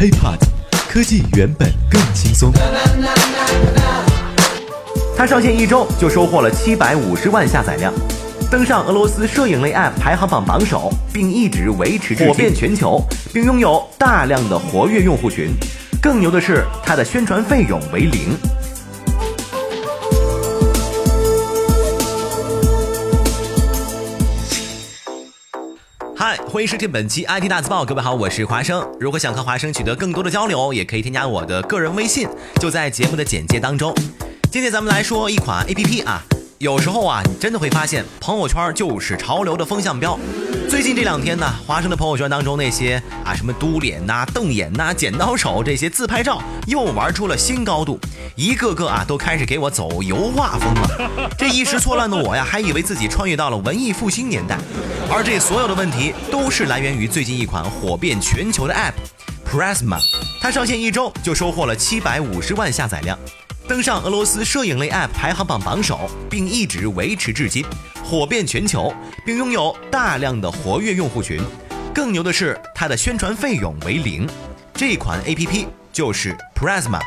[0.00, 0.38] HiPod，
[0.88, 2.50] 科技原本更轻松。
[5.14, 7.92] 它上线一周就收获了七百五十万下载量，
[8.50, 15.50] 登上俄罗斯摄影类 App 排行榜榜首，并一直维持火遍全球，并拥有大量的活跃用户群。
[16.00, 18.34] 更牛的是，它的宣传费用为零。
[26.22, 28.86] 嗨，欢迎收听本期 IT 大字报，各位好，我是华生。
[29.00, 32.28] 如果想和华生取得更多的交流，也可以添加我的个人微信，
[32.60, 33.94] 就在节目的简介当中。
[34.52, 36.22] 今天咱们来说一款 APP 啊，
[36.60, 40.18] 有时候啊，你真的会发现朋友圈就是潮流的风向标。
[40.68, 47.98] 最近这两天呢，华生的朋友圈当中那些啊什么嘟脸呐、瞪眼呐、剪刀手这些自拍照又玩出了新高度，
[48.36, 51.30] 一个个啊都开始给我走油画风了。
[51.38, 54.58] 这一时错乱的我呀，还以为自己穿越到了文艺复兴年代。
[55.10, 58.92] 而这所有的问题都是来源于最近一款火遍全球的 App
[59.50, 59.96] Prisma，
[60.42, 63.18] 它上线一周就收获了七百五十万下载量。
[63.70, 67.64] 登上俄罗斯摄影类 App 排行榜榜首，并一直维持至今，
[68.02, 68.92] 火遍全球，
[69.24, 71.40] 并拥有大量的活跃用户群。
[71.94, 74.28] 更牛的是，它的宣传费用为零。
[74.74, 76.98] 这款 APP 就是 Prisma。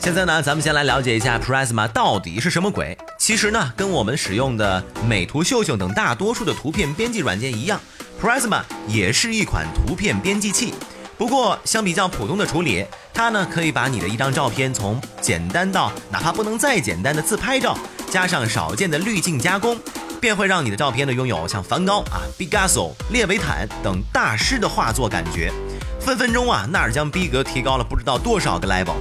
[0.00, 2.98] 现在呢，咱们先来了解一下 Prisma 到底是什么鬼。
[3.16, 7.80] 其实呢，跟我们使用的美图秀秀等大多数的图片编辑软件一样
[8.20, 10.74] ，Prisma 也是一款图片编辑器。
[11.20, 12.82] 不过，相比较普通的处理，
[13.12, 17.76] 它呢可以把你的一张照片从简单到哪怕不能再简单的自拍照，
[18.10, 19.78] 加上少见的滤镜加工，
[20.18, 25.52] 便会让你的照片呢拥有像梵高啊、毕加索、列维坦等大师的画作感觉，
[26.00, 28.94] 分分钟啊那儿将逼格提高了不知道多少个 level。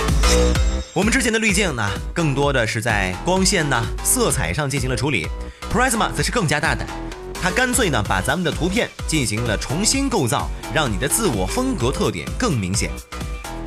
[0.94, 5.26] 我们之前的滤镜呢，更多的是在光线呢、色彩上进行了处理
[5.74, 6.86] ，Prisma 则是更加大胆。
[7.42, 12.92] 它干脆呢，把咱们的图片进行了重新构造，让你的自我风格特点更明显。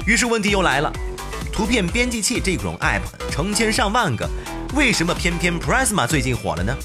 [0.07, 0.93] 于是问题又来了，
[1.51, 3.01] 图片编辑器这种 app
[3.31, 4.29] 成千上万个，
[4.75, 6.77] 为什么偏偏 Prisma 最近火了呢？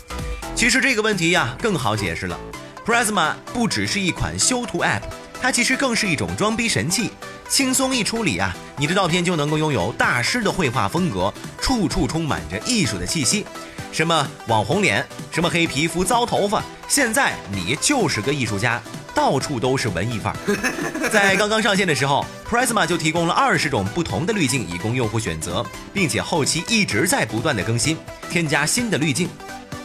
[0.56, 2.40] 其实这个问题呀更好解释了
[2.86, 5.02] ，Prisma 不只是一款修图 app，
[5.42, 7.12] 它其实更是一种装逼神器。
[7.50, 13.46] 轻松一处理啊，你的照片就能够拥有大师的绘画风格，处处充满着艺术的气息。
[13.92, 18.82] 什么网红脸，什么黑皮肤、糟头发，现在你就是个艺术家，
[19.14, 20.38] 到处都是文艺范儿。
[21.12, 27.98] 在刚刚上线的时候，Prisma 就提供了二十种不同的滤镜以供用户选择，并且后期一直在不断的更新，
[28.30, 29.30] 添加新的滤镜。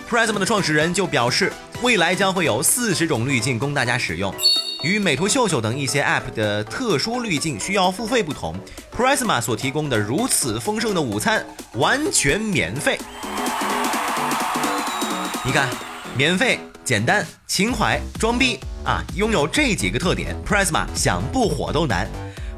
[0.08, 1.52] Prisma 的创始人就表示，
[1.82, 4.32] 未来将会有四十种滤镜供大家使用。
[4.82, 8.54] 与美图秀秀等一些 App 的特殊滤镜需要付费不同
[8.96, 12.98] ，Prisma 所提供的如此丰盛的午餐完全免费。
[15.44, 15.68] 你看，
[16.14, 22.06] 免费、简单、情怀、装逼啊，拥有这几个特点，Prisma 想不火都难。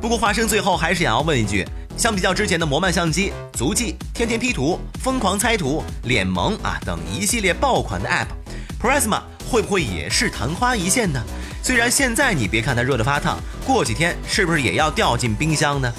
[0.01, 1.65] 不过华生最后还是想要问一句：
[1.97, 11.23] 相比较之前的魔漫相机、足迹、天天 P 图、疯狂猜图、脸萌啊等一系列爆款的 App，Prisma 会不会也是昙花一现呢？
[11.63, 15.93] 虽然现在你别看它热得发烫，过几天是不是也要掉进冰箱呢？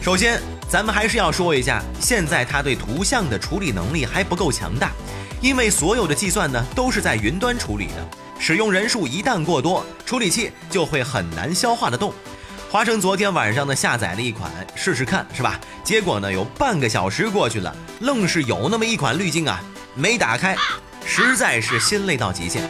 [0.00, 4.90] 首先，咱们还是要说一下，现在它对图像的处理能力还不够强大。
[5.40, 12.12] 因为所有的计算呢都是在云端处理的，使用人数一旦过多，处理器就会很难消化得动。
[12.68, 15.60] 华生昨天晚上呢下载了一款试试看，是吧？
[15.84, 19.62] 结果呢有半个小时过去了，愣是有那么一款滤镜啊
[19.94, 20.56] 没打开，
[21.04, 22.68] 实在是心累到极限。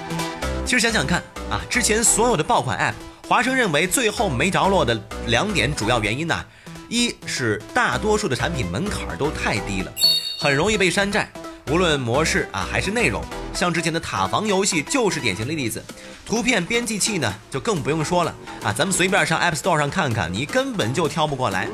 [0.66, 6.44] 其实想想看啊，之前所有的爆款 App，华生认为最后没着落的两点主要原因呢，
[6.88, 9.92] 一是大多数的产品门槛都太低了，
[10.40, 11.30] 很容易被山寨。
[11.70, 15.82] 无论模式啊还是内容，像之前的塔防游戏就是典型的例子。
[16.24, 21.68] 图片编辑器呢就更不用说了啊，咱们随便上 App Store 上看看，你根本就挑不过来。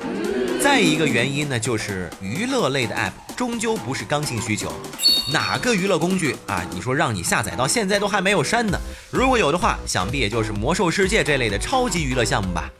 [0.62, 4.72] 再一个原因呢，就是娱乐类的 App 终究不是刚性需求。
[5.30, 6.64] 哪个娱乐工具啊？
[6.72, 8.78] 你说让你下载到现在都还没有删呢？
[9.10, 12.70] 如果有的话，想必也就是魔兽世界这类的超级娱乐项目吧。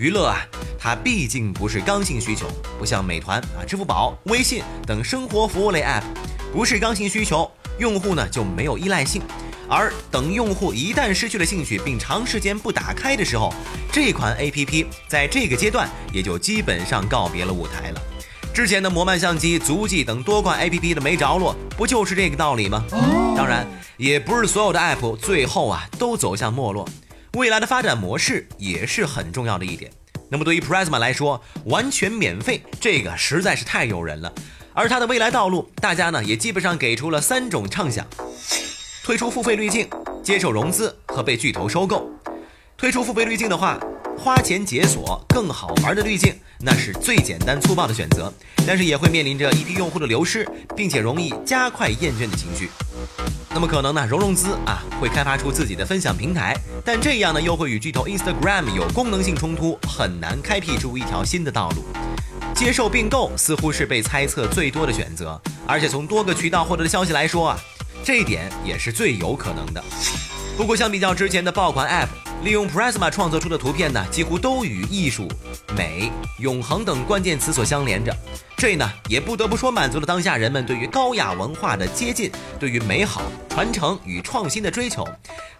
[0.00, 0.40] 娱乐啊，
[0.78, 2.46] 它毕竟不是刚性需求，
[2.78, 6.00] 不像美团啊、支付宝、微信等生活服务类 App。
[6.54, 9.20] 不是刚性需求，用户呢就没有依赖性，
[9.68, 13.52] 而等用户一旦失去了兴趣并长时间不打开的时候，
[13.92, 18.00] 这款 APP 在这个阶段也就基本上告别了舞台了。
[18.54, 22.82] 之前的魔漫相机、足迹等多款 APP 的没着落，不就是这个道理吗？
[23.36, 23.66] 当然，
[23.98, 26.88] 也不是所有的 App 最后啊都走向没落，
[27.34, 29.90] 未来的发展模式也是很重要的一点。
[30.28, 34.32] 那么对于 Prisma 来说，完全免费，这个实在是太诱人了。
[34.72, 38.04] 而它的未来道路，大家呢也基本上给出了三种畅想：
[39.04, 39.88] 退出付费滤镜、
[40.24, 42.10] 接受融资和被巨头收购。
[42.76, 43.78] 退出付费滤镜的话，
[44.22, 48.30] 花钱解锁更好玩的滤镜，那是最简单粗暴的选择，
[48.66, 50.46] 但是也会面临着一批用户的流失，
[50.76, 52.68] 并且容易加快厌倦的情绪。
[53.48, 61.86] 那么可能呢，融融资啊会开发出自己的分享平台，但这样呢又会与巨头 Instagram 有功能性冲突，很难开辟出一条新的道路。
[62.54, 67.60] 接受并购似乎是被猜测最多的选择，而且从多个渠道获得的消息来说啊，
[68.04, 69.82] 这一点也是最有可能的。
[70.56, 72.08] 不过相比较之前的爆款 App，
[72.44, 75.26] 利用 Prisma 创作出的图片呢，几乎都与艺术、
[75.74, 78.14] 美、永恒等关键词所相连着。
[78.58, 85.08] 这呢，也不得不说满足了当下人们对于高雅文化的接近，对于美好、传承与创新的追求。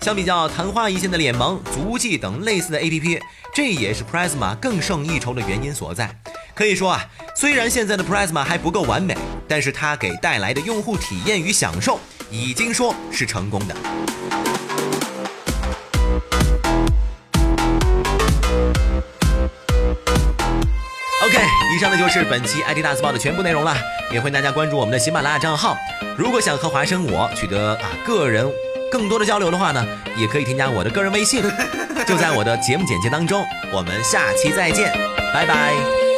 [0.03, 3.19] 相比较昙花一现的脸萌、足迹等类似的 APP，
[3.55, 6.15] 这也是 Prisma 更胜一筹的原因所在。
[6.55, 9.17] 可以说啊，虽然现在的 Prisma 还不够完美，
[9.49, 11.99] 但是它给带来的用户体验与享受，
[12.31, 13.75] 已经说是成功的。
[21.31, 21.39] OK，
[21.77, 23.73] 以上呢就是本期 IT 大字报的全部内容了，
[24.11, 25.77] 也欢迎大家关注我们的喜马拉雅账号。
[26.17, 28.45] 如果想和华生我取得啊个人
[28.91, 29.87] 更多的交流的话呢，
[30.17, 31.41] 也可以添加我的个人微信，
[32.05, 33.47] 就在我的节目简介当中。
[33.73, 34.93] 我们下期再见，
[35.33, 36.10] 拜拜。